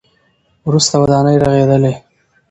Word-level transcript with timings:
وروسته 0.67 0.95
ودانۍ 1.01 1.35
رغېدلې. 1.43 1.93